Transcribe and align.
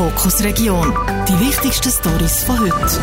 Fokus 0.00 0.42
Region. 0.42 0.94
Die 1.28 1.38
wichtigsten 1.46 1.90
Stories 1.90 2.42
von 2.44 2.58
heute. 2.58 3.00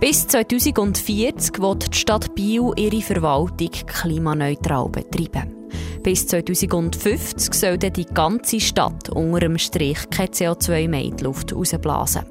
Bis 0.00 0.26
2040 0.26 1.60
wird 1.60 1.94
die 1.94 1.96
Stadt 1.96 2.34
Biel 2.34 2.72
ihre 2.74 3.00
Verwaltung 3.00 3.70
klimaneutral 3.86 4.88
betreiben. 4.88 5.54
Bis 6.02 6.26
2050 6.26 7.54
soll 7.54 7.78
die 7.78 8.04
ganze 8.06 8.58
Stadt 8.58 9.10
unter 9.10 9.38
dem 9.38 9.58
Strich 9.58 10.10
kein 10.10 10.26
CO2 10.26 10.88
mehr 10.88 11.04
in 11.04 11.16
die 11.16 11.22
Luft 11.22 11.54
rausblasen. 11.54 12.24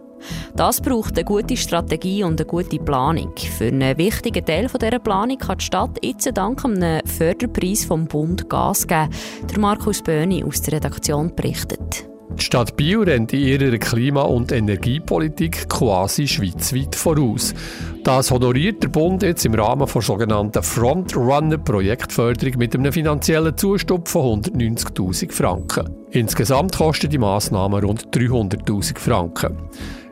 Das 0.58 0.82
braucht 0.82 1.16
eine 1.16 1.24
gute 1.24 1.56
Strategie 1.56 2.26
und 2.26 2.42
eine 2.42 2.46
gute 2.50 2.78
Planung. 2.78 3.32
Für 3.38 3.68
einen 3.68 3.98
wichtigen 3.98 4.46
Teil 4.46 4.68
dieser 4.68 5.00
Planung 5.00 5.38
kann 5.38 5.60
die 5.60 5.64
Stadt 5.64 5.98
jetzt 6.04 6.30
dank 6.34 6.66
einem 6.66 7.08
Förderpreis 7.08 7.86
vom 7.86 8.06
Bund 8.06 8.50
Gas 8.50 8.86
geben. 8.86 9.12
Der 9.50 9.60
Markus 9.60 10.02
Böhni 10.02 10.44
aus 10.44 10.62
der 10.62 10.74
Redaktion 10.74 11.34
berichtet. 11.34 12.10
Die 12.40 12.44
Stadt 12.44 12.78
Biel 12.78 13.02
rennt 13.02 13.34
in 13.34 13.40
ihrer 13.40 13.78
Klima- 13.80 14.22
und 14.22 14.52
Energiepolitik 14.52 15.68
quasi 15.70 16.28
schweizweit 16.28 16.96
voraus. 16.96 17.56
Das 18.04 18.30
honoriert 18.30 18.84
der 18.84 18.90
Bund 18.90 19.24
jetzt 19.24 19.46
im 19.46 19.56
Rahmen 19.56 19.88
der 19.92 20.02
sogenannten 20.02 20.62
Frontrunner-Projektförderung 20.62 22.60
mit 22.60 22.76
einem 22.76 22.94
finanziellen 22.94 23.58
Zustupf 23.58 24.12
von 24.12 24.44
190.000 24.44 25.32
Franken. 25.32 25.90
Insgesamt 26.12 26.78
kosten 26.78 27.10
die 27.10 27.18
Massnahmen 27.18 27.84
rund 27.84 28.16
300.000 28.16 29.00
Franken. 29.00 29.58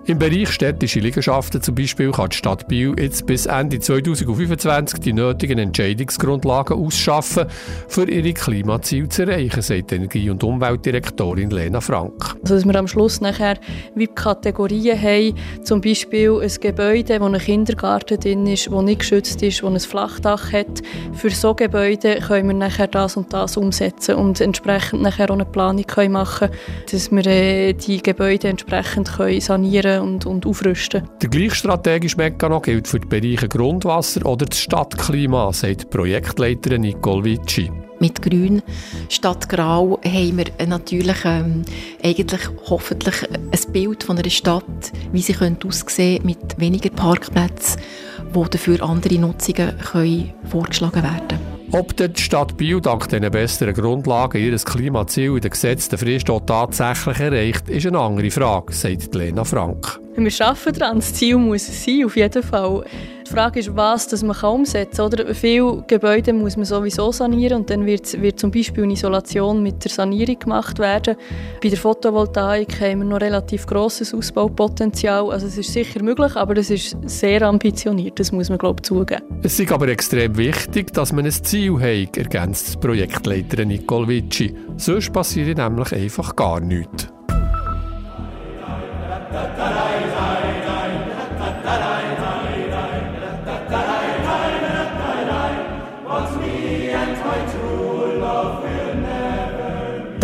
Im 0.08 0.20
Bereich 0.20 0.52
städtische 0.52 1.00
Liegenschaften 1.00 1.64
zum 1.64 1.74
Beispiel 1.74 2.12
kann 2.12 2.30
die 2.30 2.38
Stadt 2.38 2.68
Biel 2.68 2.94
jetzt 3.00 3.26
bis 3.26 3.48
Ende 3.48 3.80
2025 3.80 5.00
die 5.00 5.14
nötigen 5.14 5.58
Entscheidungsgrundlagen 5.58 6.78
ausschaffen, 6.78 7.48
für 7.88 8.08
ihre 8.08 8.34
Klimaziele 8.34 9.10
zu 9.10 9.24
erreichen, 9.24 9.64
sagt 9.64 9.92
Energie- 9.94 10.30
und 10.30 10.44
Umweltdirektorin 10.44 11.50
Lena 11.50 11.82
Frank. 11.82 12.36
Also, 12.44 12.54
dass 12.54 12.66
wir 12.66 12.76
am 12.76 12.88
Schluss 12.88 13.20
nachher 13.20 13.58
wie 13.96 14.06
Kategorien 14.06 15.02
haben, 15.02 15.34
zum 15.64 15.82
Beispiel 15.82 16.40
ein 16.40 16.54
Gebäude, 16.62 17.20
wo 17.20 17.26
ein 17.26 17.40
Kindergarten 17.40 18.20
drin 18.20 18.46
ist, 18.46 18.68
das 18.68 18.84
nicht 18.84 19.00
geschützt 19.00 19.42
ist, 19.42 19.64
das 19.64 19.72
ein 19.72 19.80
Flachdach 19.80 20.54
hat. 20.54 20.84
Für 21.14 21.32
so 21.32 21.56
Gebäude 21.56 22.20
können 22.20 22.50
wir 22.50 22.56
nachher 22.56 22.88
das 22.88 23.18
und 23.18 23.34
das 23.34 23.58
umsetzen 23.58 24.14
und 24.14 24.40
entsprechend 24.40 25.02
nachher 25.02 25.32
auch 25.32 25.36
eine 25.36 25.46
Planung 25.46 25.88
können 25.88 26.12
machen 26.12 26.50
dass 26.92 27.12
wir 27.12 27.26
äh, 27.26 27.74
die 27.74 28.04
Gebäude 28.04 28.50
entsprechend 28.50 29.12
können 29.12 29.42
sanieren 29.42 29.95
und, 30.02 30.26
und 30.26 30.46
aufrüsten. 30.46 31.04
Der 31.22 31.30
gleiche 31.30 31.56
strategische 31.56 32.18
Mechanismus 32.18 32.64
gilt 32.64 32.88
für 32.88 33.00
die 33.00 33.08
Bereiche 33.08 33.48
Grundwasser 33.48 34.26
oder 34.26 34.46
das 34.46 34.60
Stadtklima, 34.60 35.52
sagt 35.54 35.90
Projektleiterin 35.90 36.82
Nicole 36.82 37.24
Vici. 37.24 37.72
Mit 38.00 38.22
Grün 38.22 38.62
statt 39.10 39.48
Grau 39.48 40.00
haben 40.04 40.38
wir 40.38 40.68
natürlich 40.68 41.24
ähm, 41.24 41.64
eigentlich 42.04 42.42
hoffentlich 42.70 43.16
ein 43.32 43.72
Bild 43.72 44.04
von 44.04 44.18
einer 44.18 44.30
Stadt, 44.30 44.92
wie 45.14 45.22
sie 45.22 45.34
könnte 45.34 45.68
aussehen 45.68 46.26
mit 46.26 46.60
weniger 46.60 46.90
Parkplätzen, 46.90 47.82
wo 48.34 48.46
dafür 48.46 48.84
andere 48.84 49.18
Nutzungen 49.18 49.78
können 49.78 50.34
vorgeschlagen 50.50 51.04
werden 51.04 51.28
können. 51.30 51.55
Ob 51.72 51.98
die 51.98 52.10
Stadt 52.16 52.58
Biel 52.58 52.80
dank 52.80 53.10
diesen 53.10 53.30
besseren 53.32 53.74
Grundlagen 53.74 54.42
ihr 54.42 54.56
Klimaziel 54.56 55.36
in 55.36 55.42
der 55.42 55.50
gesetzten 55.50 55.98
Frist 55.98 56.30
auch 56.30 56.46
tatsächlich 56.46 57.20
erreicht, 57.20 57.70
ist 57.70 57.88
eine 57.88 58.00
andere 58.00 58.32
Frage, 58.32 58.74
sagt 58.74 59.16
Lena 59.16 59.44
Frank. 59.44 60.05
Wir 60.18 60.48
arbeiten 60.48 60.80
daran, 60.80 61.00
das 61.00 61.14
Ziel 61.14 61.38
muss 61.38 61.68
es 61.68 61.84
sein, 61.84 62.06
auf 62.06 62.16
jeden 62.16 62.42
Fall. 62.42 62.86
Die 63.28 63.32
Frage 63.32 63.60
ist, 63.60 63.76
was 63.76 64.08
das 64.08 64.24
man 64.24 64.36
umsetzen 64.38 64.98
kann. 64.98 65.06
Oder 65.08 65.36
viele 65.36 65.84
Gebäude 65.88 66.32
muss 66.32 66.56
man 66.56 66.66
sowieso 66.66 67.12
sanieren 67.12 67.62
und 67.62 67.70
dann 67.70 67.86
wird, 67.86 68.22
wird 68.22 68.40
zum 68.40 68.50
Beispiel 68.50 68.84
eine 68.84 68.94
Isolation 68.94 69.62
mit 69.62 69.84
der 69.84 69.92
Sanierung 69.92 70.40
gemacht 70.40 70.80
werden. 70.80 71.18
Bei 71.62 71.68
der 71.68 71.78
Photovoltaik 71.78 72.80
haben 72.80 73.00
wir 73.00 73.06
noch 73.06 73.20
relativ 73.20 73.66
grosses 73.66 74.14
Ausbaupotenzial. 74.14 75.32
Also 75.32 75.48
es 75.48 75.58
ist 75.58 75.74
sicher 75.74 76.02
möglich, 76.02 76.36
aber 76.36 76.54
das 76.54 76.70
ist 76.70 76.96
sehr 77.06 77.42
ambitioniert, 77.42 78.20
das 78.20 78.32
muss 78.32 78.50
man 78.50 78.58
glaube 78.58 78.78
ich 78.80 78.84
zugeben. 78.84 79.24
Es 79.42 79.60
ist 79.60 79.72
aber 79.72 79.90
extrem 79.90 80.38
wichtig, 80.38 80.94
dass 80.94 81.12
man 81.12 81.26
ein 81.26 81.32
Ziel 81.32 81.74
hat, 81.74 82.18
ergänzt 82.18 82.80
Projektleiterin 82.80 83.68
Nicole 83.68 84.08
Vici. 84.08 84.56
Sonst 84.78 85.12
passiert 85.12 85.58
nämlich 85.58 85.92
einfach 85.92 86.36
gar 86.36 86.62
nichts. 86.62 87.10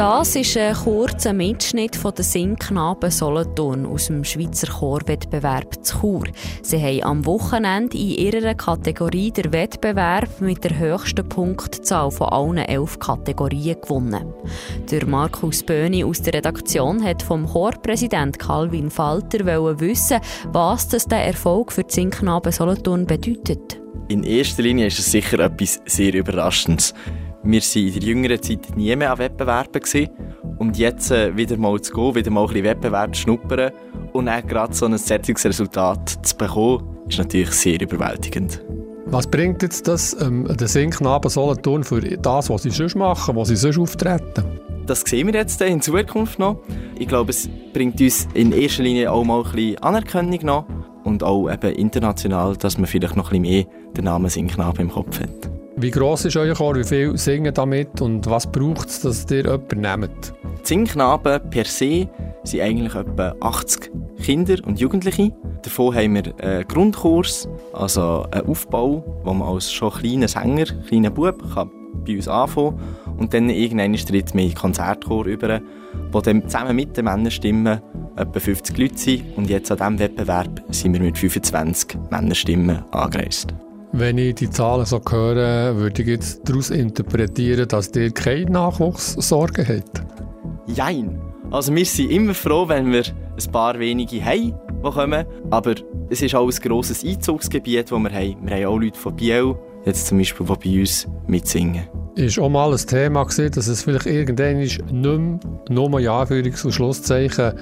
Das 0.02 0.36
ist 0.36 0.58
ein 0.58 0.74
kurzer 0.74 1.32
Mitschnitt 1.32 1.96
von 1.96 2.12
den 2.16 2.26
Singknaben 2.26 3.12
Solothurn 3.12 3.86
aus 3.86 4.08
dem 4.08 4.24
Schweizer 4.24 4.66
Chorwettbewerb 4.66 5.86
zu 5.86 6.00
Chur. 6.00 6.24
Sie 6.64 6.82
haben 6.82 7.04
am 7.04 7.26
Wochenende 7.28 7.96
in 7.96 8.10
ihrer 8.10 8.56
Kategorie 8.56 9.30
der 9.30 9.54
Wettbewerb 9.54 10.42
mit 10.42 10.64
der 10.64 10.80
höchsten 10.80 11.30
Punktzahl 11.30 12.10
von 12.10 12.30
allen 12.30 12.58
elf 12.58 12.98
Kategorien 12.98 13.80
gewonnen. 13.80 14.34
Der 14.90 15.06
Markus 15.06 15.62
Böhni 15.62 16.04
aus 16.04 16.24
der 16.24 16.34
Redaktion 16.34 17.04
hat 17.04 17.22
vom 17.22 17.46
Chorpräsident 17.46 18.40
Calvin 18.40 18.90
Falter 18.90 19.46
wissen, 19.80 20.20
was 20.48 20.88
das 20.88 21.06
der 21.06 21.28
Erfolg 21.28 21.72
für 21.72 21.84
die 21.84 21.94
Singknaben 21.94 22.52
Solothurn 22.52 23.06
bedeutet. 23.06 23.80
In 24.08 24.24
erster 24.24 24.64
Linie 24.64 24.88
ist 24.88 24.98
es 24.98 25.12
sicher 25.12 25.38
etwas 25.42 25.80
sehr 25.86 26.16
Überraschendes. 26.16 26.96
Wir 27.44 27.62
waren 27.62 27.88
in 27.88 27.94
der 27.94 28.04
jüngeren 28.04 28.42
Zeit 28.42 28.78
nie 28.78 28.96
mehr 28.96 29.12
an 29.12 29.18
Wettbewerben. 29.18 30.10
Und 30.60 30.78
jetzt 30.78 31.10
äh, 31.10 31.36
wieder 31.36 31.58
mal 31.58 31.82
zu 31.82 31.92
gehen, 31.92 32.16
wieder 32.16 32.30
mal 32.30 32.42
ein 32.42 32.48
bisschen 32.48 32.64
Wettbewerb 32.66 33.16
zu 33.16 33.22
schnuppern 33.22 33.72
und 34.14 34.28
dann 34.28 34.46
gerade 34.46 34.74
so 34.74 34.86
ein 34.86 34.98
Setzungsresultat 34.98 36.20
zu 36.22 36.38
bekommen, 36.38 36.84
ist 37.10 37.18
natürlich 37.18 37.52
sehr 37.52 37.82
überwältigend. 37.82 38.64
Was 39.08 39.26
bringt 39.26 39.64
jetzt 39.64 39.88
das 39.88 40.16
ähm, 40.22 40.48
den 40.48 40.68
Singknaben 40.68 41.30
Solothurn 41.30 41.84
für 41.84 42.00
das, 42.00 42.50
was 42.50 42.64
sie 42.64 42.70
sonst 42.70 42.96
machen, 42.96 43.36
was 43.36 43.48
sie 43.48 43.56
sonst 43.56 43.80
auftreten? 43.80 44.44
Das 44.86 45.02
sehen 45.02 45.28
wir 45.28 45.34
jetzt 45.34 45.62
in 45.62 45.82
Zukunft 45.82 46.40
noch. 46.40 46.62
Ich 46.98 47.08
glaube, 47.08 47.32
es 47.32 47.50
bringt 47.74 48.00
uns 48.00 48.28
in 48.34 48.52
erster 48.52 48.84
Linie 48.84 49.12
auch 49.12 49.24
mal 49.24 49.44
ein 49.44 49.52
bisschen 49.52 49.78
Anerkennung 49.80 50.40
noch 50.44 50.66
und 51.04 51.24
auch 51.24 51.50
eben 51.50 51.76
international, 51.76 52.56
dass 52.56 52.78
man 52.78 52.86
vielleicht 52.86 53.16
noch 53.16 53.32
ein 53.32 53.42
bisschen 53.42 53.66
mehr 53.66 53.94
den 53.98 54.06
Namen 54.06 54.30
Singknaben 54.30 54.82
im 54.82 54.92
Kopf 54.92 55.20
hat. 55.20 55.51
Wie 55.82 55.90
gross 55.90 56.26
ist 56.26 56.38
euer 56.38 56.54
Chor? 56.54 56.76
Wie 56.76 56.84
viel 56.84 57.18
singen 57.18 57.56
damit? 57.56 58.02
Und 58.02 58.30
was 58.30 58.46
braucht 58.46 58.88
es, 58.88 59.02
dass 59.02 59.26
ihr 59.32 59.46
jemanden 59.46 59.82
nehmt? 59.82 60.34
Die 60.62 60.68
Singknaben 60.68 61.50
per 61.50 61.66
se 61.66 62.08
sind 62.44 62.62
eigentlich 62.62 62.94
etwa 62.94 63.34
80 63.40 63.92
Kinder 64.22 64.58
und 64.68 64.80
Jugendliche. 64.80 65.32
Davon 65.64 65.96
haben 65.96 66.14
wir 66.14 66.40
einen 66.40 66.68
Grundkurs, 66.68 67.50
also 67.74 68.28
einen 68.30 68.46
Aufbau, 68.46 69.04
wo 69.24 69.34
man 69.34 69.48
als 69.48 69.74
schon 69.74 69.92
kleiner 69.92 70.28
Sänger, 70.28 70.66
kleiner 70.88 71.10
Bub 71.10 71.44
bei 72.06 72.16
uns 72.16 72.28
anfangen 72.28 72.80
und 73.18 73.34
dann 73.34 73.50
irgendwann 73.50 73.94
tritt 73.94 74.36
man 74.36 74.44
in 74.44 74.50
den 74.50 74.56
Konzertchor 74.56 75.26
über, 75.26 75.62
wo 76.12 76.22
dann 76.22 76.44
zusammen 76.48 76.76
mit 76.76 76.96
den 76.96 77.06
Männerstimmen 77.06 77.82
etwa 78.18 78.40
50 78.40 78.78
Leute 78.78 78.98
sind 79.00 79.36
und 79.36 79.50
jetzt 79.50 79.72
an 79.72 79.78
diesem 79.80 80.00
Wettbewerb 80.00 80.64
sind 80.70 80.94
wir 80.94 81.02
mit 81.02 81.18
25 81.18 81.98
Männerstimmen 82.12 82.84
angereist. 82.92 83.56
Wenn 83.94 84.18
ich 84.18 84.36
die 84.36 84.50
Zahlen 84.50 84.86
so 84.86 85.02
höre, 85.10 85.76
würde 85.76 86.02
ich 86.02 86.08
jetzt 86.08 86.42
daraus 86.46 86.70
interpretieren, 86.70 87.68
dass 87.68 87.92
ihr 87.94 88.12
keine 88.12 88.50
Nachwuchssorgen 88.50 89.68
habt? 89.68 90.02
Jein. 90.68 91.20
Also 91.52 91.76
wir 91.76 91.86
sind 91.86 92.10
immer 92.10 92.34
froh, 92.34 92.70
wenn 92.70 92.92
wir 92.94 93.04
ein 93.04 93.52
paar 93.52 93.78
wenige 93.78 94.24
haben, 94.24 94.54
die 94.84 94.90
kommen. 94.90 95.26
Aber 95.50 95.76
es 96.10 96.22
ist 96.22 96.34
auch 96.36 96.48
ein 96.48 96.70
grosses 96.70 97.04
Einzugsgebiet, 97.04 97.92
das 97.92 98.00
wir 98.00 98.12
haben. 98.12 98.38
Wir 98.48 98.56
haben 98.56 98.66
auch 98.66 98.78
Leute 98.80 98.98
von 98.98 99.14
Biel, 99.14 99.56
jetzt 99.86 100.08
zum 100.08 100.20
Beispiel, 100.20 100.46
die 100.46 100.70
bei 100.70 100.80
uns 100.80 101.08
mitsingen. 101.28 101.84
Ist 102.16 102.40
auch 102.40 102.50
mal 102.50 102.72
ein 102.72 102.78
Thema 102.78 103.24
gewesen, 103.24 103.52
dass 103.52 103.68
es 103.68 103.84
vielleicht 103.84 104.06
irgendwann 104.06 104.60
nicht 104.60 104.90
mehr 104.90 105.40
nur 105.70 106.00
ja 106.00 106.22
Anführungs- 106.24 106.64
und 106.64 106.72
Schlusszeichen 106.72 107.54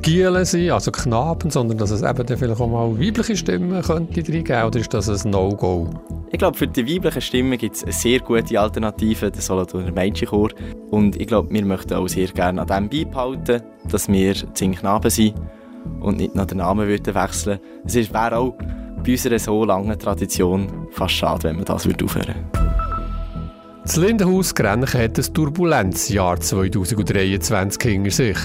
Gielen 0.00 0.44
sind, 0.44 0.70
also 0.70 0.90
Knaben, 0.90 1.50
sondern 1.50 1.78
dass 1.78 1.90
es 1.90 2.02
eben 2.02 2.26
dann 2.26 2.36
vielleicht 2.36 2.60
auch 2.60 2.68
mal 2.68 2.98
weibliche 2.98 3.36
Stimmen 3.36 3.82
könnte 3.82 4.20
reingeben 4.20 4.64
oder 4.64 4.78
ist 4.78 4.94
das 4.94 5.24
ein 5.24 5.30
No-Go? 5.30 5.88
Ich 6.30 6.38
glaube, 6.38 6.56
für 6.56 6.66
die 6.66 6.86
weiblichen 6.86 7.20
Stimmen 7.20 7.58
gibt 7.58 7.76
es 7.76 7.84
eine 7.84 7.92
sehr 7.92 8.20
gute 8.20 8.58
Alternative, 8.58 9.30
der 9.30 9.42
Solothurner 9.42 9.92
Mädchenchor. 9.92 10.50
Und 10.90 11.20
ich 11.20 11.26
glaube, 11.26 11.52
wir 11.52 11.64
möchten 11.64 11.94
auch 11.94 12.08
sehr 12.08 12.28
gerne 12.28 12.62
an 12.62 12.66
dem 12.66 12.88
beibehalten, 12.88 13.62
dass 13.90 14.08
wir 14.08 14.34
zehn 14.54 14.74
Knaben 14.74 15.10
sind 15.10 15.34
und 16.00 16.16
nicht 16.16 16.34
noch 16.34 16.46
den 16.46 16.58
Namen 16.58 16.88
würden 16.88 17.14
wechseln 17.14 17.58
Es 17.84 17.94
wäre 17.94 18.36
auch 18.36 18.56
bei 19.04 19.12
unserer 19.12 19.38
so 19.38 19.64
langen 19.64 19.98
Tradition 19.98 20.68
fast 20.90 21.14
schade, 21.14 21.44
wenn 21.44 21.56
man 21.56 21.64
das 21.64 21.86
aufhören 21.86 22.14
würde. 22.14 22.71
Das 23.84 23.96
Lindenhaus 23.96 24.54
Grenchen 24.54 25.02
hat 25.02 25.18
ein 25.18 25.34
Turbulenzjahr 25.34 26.38
2023 26.38 27.82
hinter 27.82 28.10
sich. 28.12 28.38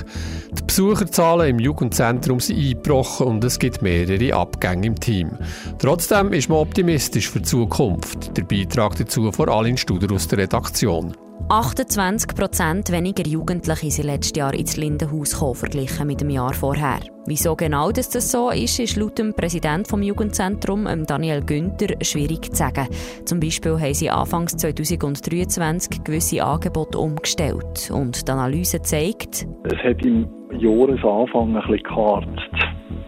Die 0.51 0.63
Besucherzahlen 0.63 1.50
im 1.50 1.60
Jugendzentrum 1.60 2.39
sind 2.39 2.57
eingebrochen 2.57 3.28
und 3.28 3.44
es 3.44 3.60
gibt 3.60 3.84
mehrere 3.84 4.34
Abgänge 4.34 4.88
im 4.88 5.00
Team. 5.00 5.38
Trotzdem 5.78 6.34
ist 6.34 6.50
man 6.50 6.57
optimistisch 6.57 7.30
für 7.30 7.39
die 7.39 7.45
Zukunft. 7.45 8.36
Der 8.36 8.44
Beitrag 8.44 8.95
dazu 8.95 9.31
von 9.31 9.48
Alin 9.48 9.78
Studer 9.78 10.12
aus 10.13 10.28
der 10.28 10.39
Redaktion. 10.39 11.16
28 11.50 12.36
Prozent 12.36 12.92
weniger 12.92 13.25
Jugendliche 13.25 13.89
sind 13.89 14.07
letztes 14.07 14.38
Jahr 14.38 14.54
ins 14.54 14.75
Lindenhaus 14.75 15.31
gekommen, 15.31 15.56
verglichen 15.56 16.06
mit 16.06 16.19
dem 16.19 16.30
Jahr 16.30 16.54
vorher. 16.54 17.00
Wieso 17.25 17.56
genau 17.56 17.92
das, 17.92 18.12
so 18.12 18.50
ist, 18.50 18.80
ist 18.80 18.98
laut 18.98 19.18
dem 19.18 19.34
Präsidenten 19.34 19.98
des 19.98 20.07
Jugendzentrum, 20.07 20.88
Daniel 21.07 21.42
Günther, 21.42 21.95
schwierig 22.01 22.51
zu 22.51 22.56
sagen. 22.56 22.88
Zum 23.24 23.39
Beispiel 23.39 23.80
haben 23.80 23.94
sie 23.94 24.10
Anfangs 24.10 24.57
2023 24.57 26.04
gewisse 26.04 26.44
Angebote 26.44 26.98
umgestellt. 26.98 27.92
Und 27.94 28.28
die 28.28 28.31
Analyse 28.31 28.81
zeigt, 28.81 29.48
es 29.63 29.78
hat 29.84 30.06
im 30.06 30.28
Jahresanfang 30.51 31.56
ein 31.56 31.62
bisschen 31.62 31.84
geharzt. 31.84 32.28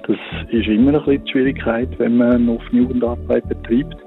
Das 0.08 0.18
ist 0.50 0.68
immer 0.68 0.94
ein 0.94 1.06
bisschen 1.06 1.26
die 1.26 1.32
Schwierigkeit, 1.32 1.90
wenn 2.00 2.18
man 2.18 2.50
auf 2.50 2.62
Jugendarbeit 2.72 3.48
betreibt. 3.50 3.98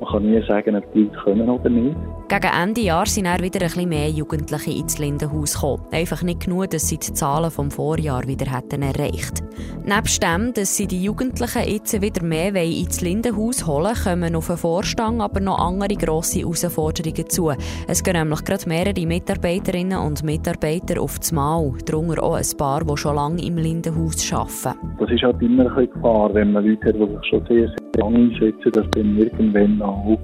Man 0.00 0.10
kann 0.10 0.30
nie 0.30 0.42
sagen, 0.48 0.76
ob 0.76 0.92
die 0.92 1.00
Leute 1.00 1.18
können 1.24 1.50
oder 1.50 1.68
nicht. 1.68 1.96
Gegen 2.32 2.62
Ende 2.62 2.80
Jahr 2.80 3.04
sind 3.04 3.26
dann 3.26 3.42
wieder 3.42 3.60
ein 3.60 3.88
mehr 3.90 4.08
Jugendliche 4.08 4.70
ins 4.70 4.98
Lindenhaus 4.98 5.52
gekommen. 5.52 5.82
Einfach 5.92 6.22
nicht 6.22 6.46
genug, 6.46 6.70
dass 6.70 6.88
sie 6.88 6.96
die 6.96 7.12
Zahlen 7.12 7.50
vom 7.50 7.70
Vorjahr 7.70 8.26
wieder 8.26 8.50
hätten 8.50 8.80
erreicht. 8.80 9.42
Nebst 9.84 10.22
dem, 10.22 10.54
dass 10.54 10.74
sie 10.74 10.86
die 10.86 11.04
Jugendlichen 11.04 11.68
jetzt 11.68 12.00
wieder 12.00 12.24
mehr 12.24 12.54
ins 12.54 13.02
Lindenhaus 13.02 13.66
holen 13.66 13.92
kommen 13.92 14.34
auf 14.34 14.46
den 14.46 14.56
Vorstand 14.56 15.20
aber 15.20 15.40
noch 15.40 15.58
andere 15.58 15.94
grosse 15.94 16.38
Herausforderungen 16.38 17.28
zu. 17.28 17.52
Es 17.86 18.02
gehen 18.02 18.14
nämlich 18.14 18.42
gerade 18.44 18.66
mehrere 18.66 19.06
Mitarbeiterinnen 19.06 19.98
und 19.98 20.22
Mitarbeiter 20.22 21.02
auf 21.02 21.18
das 21.18 21.32
Mal, 21.32 21.70
darunter 21.84 22.22
auch 22.22 22.36
ein 22.36 22.56
paar, 22.56 22.82
die 22.82 22.96
schon 22.96 23.14
lange 23.14 23.44
im 23.44 23.58
Lindenhaus 23.58 24.32
arbeiten. 24.32 24.96
Das 24.98 25.10
ist 25.10 25.22
halt 25.22 25.42
immer 25.42 25.76
ein 25.76 25.86
Gefahr, 25.86 26.32
wenn 26.32 26.52
man 26.52 26.64
Leute 26.64 26.86
hat, 26.86 26.94
die 26.94 27.14
sich 27.14 27.26
schon 27.28 27.46
sehr, 27.46 27.68
sehr 27.68 28.02
lange 28.02 28.16
einsetzen, 28.20 28.72
dass 28.72 28.86
dann 28.92 29.18
irgendwann 29.18 29.82
auch 29.82 30.18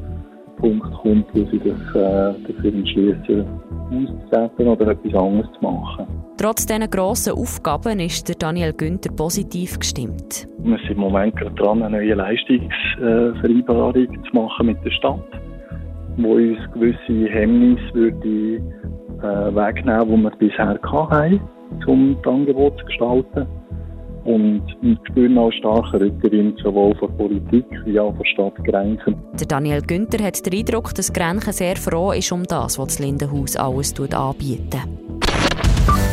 Punkt 0.59 0.87
kommt, 1.03 1.27
wo 1.33 1.39
sie 1.51 1.59
sich 1.59 1.67
äh, 1.67 1.75
dafür 1.95 2.75
entschließen, 2.75 3.47
auszutreten 3.91 4.69
oder 4.69 4.89
etwas 4.89 5.15
anderes 5.15 5.51
zu 5.53 5.61
machen. 5.63 6.07
Trotz 6.37 6.67
dieser 6.67 6.89
grossen 6.89 7.33
Aufgaben 7.35 8.01
ist 8.01 8.29
der 8.29 8.35
Daniel 8.37 8.73
Günther 8.73 9.13
positiv 9.13 9.79
gestimmt. 9.79 10.49
Wir 10.59 10.79
sind 10.79 10.91
im 10.91 10.99
Moment 10.99 11.37
gerade 11.37 11.55
dran, 11.57 11.83
eine 11.83 11.99
neue 11.99 12.15
Leistungsvereinbarung 12.15 14.09
zu 14.25 14.31
machen 14.33 14.67
mit 14.67 14.85
der 14.85 14.91
Stadt, 14.91 15.25
wo 16.17 16.35
uns 16.35 16.59
gewisse 16.75 17.31
Hemmnisse 17.33 17.95
würde, 17.95 18.61
äh, 19.23 19.55
wegnehmen, 19.55 20.09
die 20.09 20.17
wir 20.23 20.31
bisher 20.39 20.69
hatten, 20.69 21.41
um 21.87 22.17
das 22.23 22.33
Angebot 22.33 22.79
zu 22.79 22.85
gestalten. 22.87 23.47
Und 24.29 24.63
wir 24.83 24.99
spüren 25.09 25.39
auch 25.39 25.51
starken 25.53 26.03
Rückenwind 26.03 26.61
sowohl 26.63 26.95
von 26.97 27.17
Politik 27.17 27.65
wie 27.87 27.99
auch 27.99 28.15
von 28.15 28.27
Stadt 28.27 28.57
Grenchen. 28.63 29.17
Der 29.41 29.47
Daniel 29.47 29.81
Günther 29.81 30.23
hat 30.23 30.45
den 30.45 30.53
Eindruck, 30.53 30.95
dass 30.95 31.15
Grenchen 31.15 31.55
sehr 31.55 31.77
froh 31.77 32.13
ist 32.13 32.31
um 32.31 32.45
das, 32.45 32.79
was 32.79 32.89
das 32.89 32.99
Lindenhaus 32.99 33.57
alles 33.57 33.99
anbietet. 33.99 34.83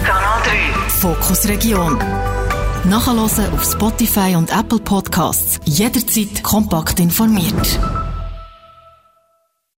Kanal 0.05 0.41
3 0.45 0.55
Fokus 0.87 1.49
Region. 1.49 1.97
Nachhören 2.89 3.19
auf 3.19 3.63
Spotify 3.65 4.35
und 4.37 4.49
Apple 4.57 4.79
Podcasts. 4.79 5.59
Jederzeit 5.65 6.41
kompakt 6.41 7.01
informiert. 7.01 7.79